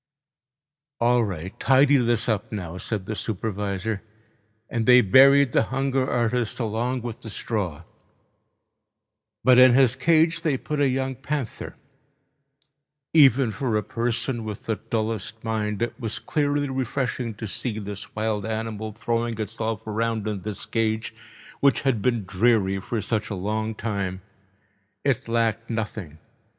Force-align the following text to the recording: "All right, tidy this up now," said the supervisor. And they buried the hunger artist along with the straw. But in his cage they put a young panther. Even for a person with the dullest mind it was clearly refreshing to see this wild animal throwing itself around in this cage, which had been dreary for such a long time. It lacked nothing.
"All 0.99 1.23
right, 1.23 1.53
tidy 1.59 1.97
this 1.97 2.27
up 2.27 2.51
now," 2.51 2.79
said 2.79 3.05
the 3.05 3.15
supervisor. 3.15 4.01
And 4.67 4.87
they 4.87 5.01
buried 5.01 5.51
the 5.51 5.61
hunger 5.69 6.09
artist 6.09 6.59
along 6.59 7.03
with 7.03 7.21
the 7.21 7.29
straw. 7.29 7.83
But 9.43 9.59
in 9.59 9.75
his 9.75 9.95
cage 9.95 10.41
they 10.41 10.57
put 10.57 10.79
a 10.79 10.87
young 10.89 11.13
panther. 11.13 11.75
Even 13.13 13.51
for 13.51 13.77
a 13.77 13.83
person 13.83 14.43
with 14.43 14.63
the 14.63 14.77
dullest 14.77 15.43
mind 15.43 15.83
it 15.83 15.93
was 15.99 16.17
clearly 16.17 16.67
refreshing 16.67 17.35
to 17.35 17.45
see 17.47 17.77
this 17.77 18.15
wild 18.15 18.43
animal 18.43 18.93
throwing 18.93 19.39
itself 19.39 19.85
around 19.85 20.25
in 20.27 20.41
this 20.41 20.65
cage, 20.65 21.13
which 21.59 21.81
had 21.81 22.01
been 22.01 22.25
dreary 22.25 22.79
for 22.79 23.03
such 23.03 23.29
a 23.29 23.35
long 23.35 23.75
time. 23.75 24.23
It 25.05 25.27
lacked 25.27 25.69
nothing. 25.69 26.17